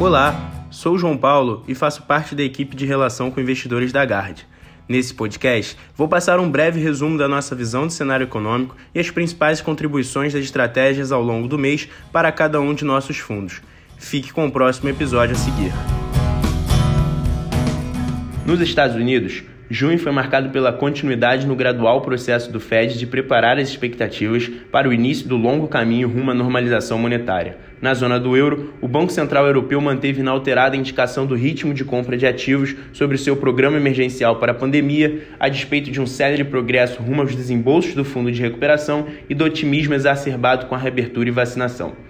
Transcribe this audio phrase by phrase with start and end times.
[0.00, 4.46] Olá, sou João Paulo e faço parte da equipe de relação com investidores da Gard.
[4.88, 9.10] Nesse podcast, vou passar um breve resumo da nossa visão do cenário econômico e as
[9.10, 13.60] principais contribuições das estratégias ao longo do mês para cada um de nossos fundos.
[13.98, 15.72] Fique com o próximo episódio a seguir.
[18.46, 23.56] Nos Estados Unidos, junho foi marcado pela continuidade no gradual processo do Fed de preparar
[23.56, 27.56] as expectativas para o início do longo caminho rumo à normalização monetária.
[27.80, 31.84] Na zona do euro, o Banco Central Europeu manteve inalterada a indicação do ritmo de
[31.84, 36.42] compra de ativos sobre seu programa emergencial para a pandemia, a despeito de um célere
[36.42, 41.28] progresso rumo aos desembolsos do Fundo de Recuperação e do otimismo exacerbado com a reabertura
[41.28, 42.09] e vacinação.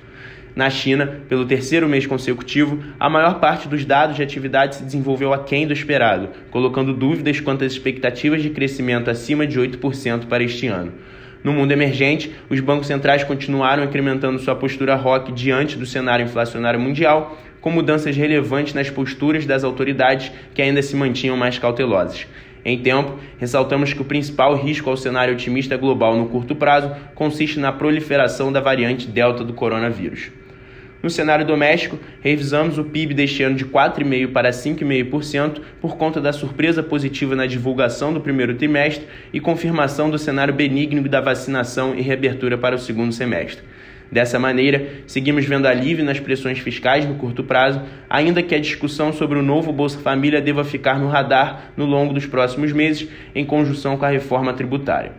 [0.60, 5.32] Na China, pelo terceiro mês consecutivo, a maior parte dos dados de atividade se desenvolveu
[5.32, 10.66] aquém do esperado, colocando dúvidas quanto às expectativas de crescimento acima de 8% para este
[10.66, 10.92] ano.
[11.42, 16.78] No mundo emergente, os bancos centrais continuaram incrementando sua postura rock diante do cenário inflacionário
[16.78, 22.26] mundial, com mudanças relevantes nas posturas das autoridades que ainda se mantinham mais cautelosas.
[22.62, 27.58] Em tempo, ressaltamos que o principal risco ao cenário otimista global no curto prazo consiste
[27.58, 30.30] na proliferação da variante Delta do coronavírus.
[31.02, 36.30] No cenário doméstico, revisamos o PIB deste ano de 4,5% para 5,5% por conta da
[36.30, 42.02] surpresa positiva na divulgação do primeiro trimestre e confirmação do cenário benigno da vacinação e
[42.02, 43.64] reabertura para o segundo semestre.
[44.12, 49.12] Dessa maneira, seguimos vendo alívio nas pressões fiscais no curto prazo, ainda que a discussão
[49.12, 53.46] sobre o novo Bolsa Família deva ficar no radar no longo dos próximos meses, em
[53.46, 55.12] conjunção com a reforma tributária.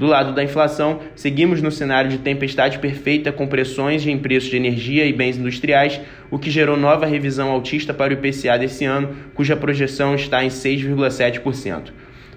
[0.00, 4.56] Do lado da inflação, seguimos no cenário de tempestade perfeita com pressões em preços de
[4.56, 9.14] energia e bens industriais, o que gerou nova revisão altista para o IPCA desse ano,
[9.34, 11.92] cuja projeção está em 6,7%.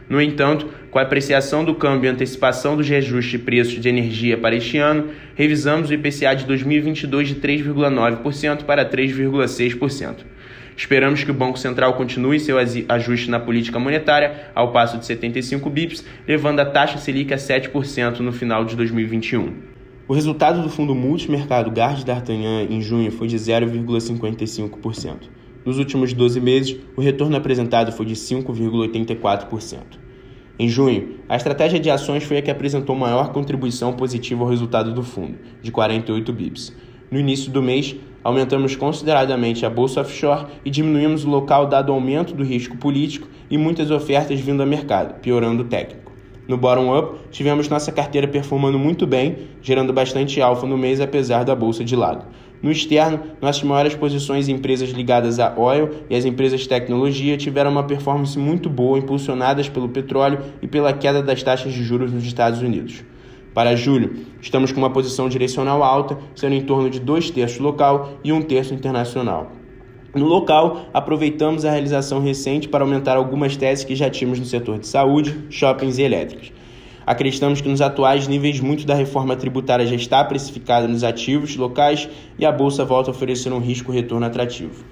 [0.09, 4.38] No entanto, com a apreciação do câmbio e antecipação dos reajustes de preços de energia
[4.38, 10.33] para este ano, revisamos o IPCA de 2022 de 3,9% para 3,6%.
[10.76, 15.70] Esperamos que o Banco Central continue seu ajuste na política monetária ao passo de 75
[15.70, 19.54] bips, levando a taxa Selic a 7% no final de 2021.
[20.08, 25.30] O resultado do fundo multimercado Gard d'Artagnan em junho foi de 0,55%.
[25.66, 30.04] Nos últimos 12 meses, o retorno apresentado foi de 5,84%.
[30.60, 34.94] Em junho, a estratégia de ações foi a que apresentou maior contribuição positiva ao resultado
[34.94, 36.76] do fundo, de 48 bips.
[37.14, 41.94] No início do mês, aumentamos consideradamente a bolsa offshore e diminuímos o local dado o
[41.94, 46.12] aumento do risco político e muitas ofertas vindo ao mercado, piorando o técnico.
[46.48, 51.54] No bottom-up, tivemos nossa carteira performando muito bem, gerando bastante alfa no mês apesar da
[51.54, 52.26] bolsa de lado.
[52.64, 57.38] No externo, nossas maiores posições em empresas ligadas a oil e as empresas de tecnologia
[57.38, 62.12] tiveram uma performance muito boa, impulsionadas pelo petróleo e pela queda das taxas de juros
[62.12, 63.04] nos Estados Unidos.
[63.53, 68.14] Para julho, estamos com uma posição direcional alta, sendo em torno de dois terços local
[68.23, 69.52] e um terço internacional.
[70.15, 74.80] No local, aproveitamos a realização recente para aumentar algumas teses que já tínhamos no setor
[74.80, 76.52] de saúde, shoppings e elétricas.
[77.05, 82.09] Acreditamos que nos atuais níveis muito da reforma tributária já está precificada nos ativos locais
[82.39, 84.83] e a bolsa volta a oferecer um risco-retorno atrativo.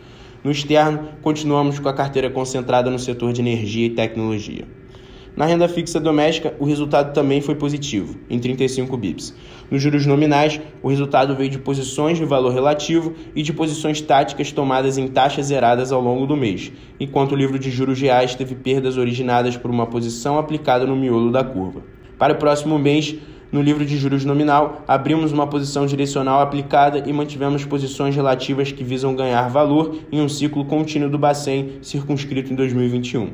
[0.44, 4.81] No externo, continuamos com a carteira concentrada no setor de energia e tecnologia.
[5.36, 9.34] Na renda fixa doméstica, o resultado também foi positivo, em 35 bips.
[9.72, 14.52] Nos juros nominais, o resultado veio de posições de valor relativo e de posições táticas
[14.52, 18.56] tomadas em taxas zeradas ao longo do mês, enquanto o livro de juros reais teve
[18.56, 21.82] perdas originadas por uma posição aplicada no miolo da curva.
[22.18, 23.16] Para o próximo mês,
[23.52, 28.84] no livro de juros nominal, abrimos uma posição direcional aplicada e mantivemos posições relativas que
[28.84, 33.30] visam ganhar valor em um ciclo contínuo do Bacen circunscrito em 2021.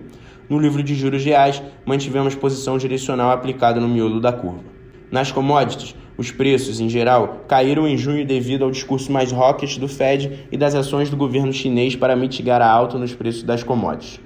[0.50, 4.64] No livro de juros reais, mantivemos posição direcional aplicada no miolo da curva.
[5.12, 9.90] Nas commodities, os preços, em geral, caíram em junho devido ao discurso mais hawkish do
[9.90, 14.22] Fed e das ações do governo chinês para mitigar a alta nos preços das commodities.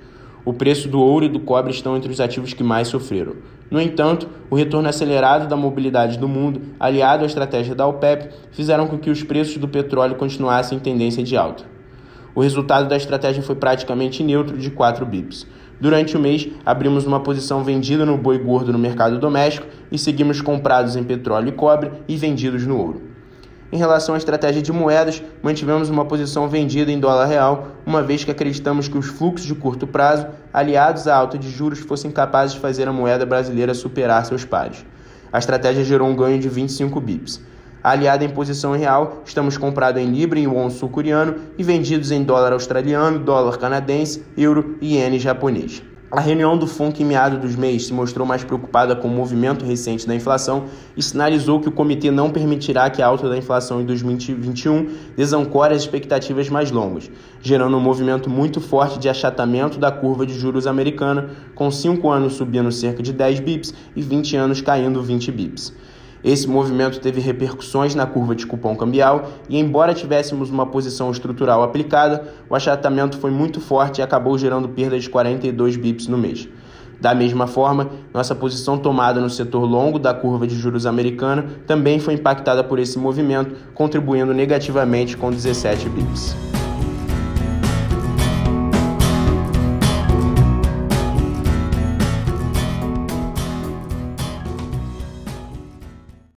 [0.45, 3.35] O preço do ouro e do cobre estão entre os ativos que mais sofreram.
[3.69, 8.87] No entanto, o retorno acelerado da mobilidade do mundo, aliado à estratégia da OPEP, fizeram
[8.87, 11.63] com que os preços do petróleo continuassem em tendência de alta.
[12.33, 15.45] O resultado da estratégia foi praticamente neutro de 4 bips.
[15.81, 20.39] Durante o mês, abrimos uma posição vendida no boi gordo no mercado doméstico e seguimos
[20.39, 23.01] comprados em petróleo e cobre e vendidos no ouro.
[23.71, 28.23] Em relação à estratégia de moedas, mantivemos uma posição vendida em dólar real, uma vez
[28.23, 32.53] que acreditamos que os fluxos de curto prazo, aliados à alta de juros, fossem capazes
[32.53, 34.85] de fazer a moeda brasileira superar seus pares.
[35.33, 37.41] A estratégia gerou um ganho de 25 bips.
[37.83, 42.53] Aliada em posição real, estamos comprados em libra e won sul-coreano e vendidos em dólar
[42.53, 45.81] australiano, dólar canadense, euro e iene japonês.
[46.11, 49.65] A reunião do FONC em meados dos meses se mostrou mais preocupada com o movimento
[49.65, 53.81] recente da inflação e sinalizou que o comitê não permitirá que a alta da inflação
[53.81, 54.87] em 2021
[55.17, 57.09] desancore as expectativas mais longas,
[57.41, 62.33] gerando um movimento muito forte de achatamento da curva de juros americana, com 5 anos
[62.33, 65.73] subindo cerca de 10 bips e 20 anos caindo 20 bips.
[66.23, 71.63] Esse movimento teve repercussões na curva de cupom cambial e, embora tivéssemos uma posição estrutural
[71.63, 76.47] aplicada, o achatamento foi muito forte e acabou gerando perdas de 42 bips no mês.
[76.99, 81.99] Da mesma forma, nossa posição tomada no setor longo da curva de juros americana também
[81.99, 86.50] foi impactada por esse movimento, contribuindo negativamente com 17 bips.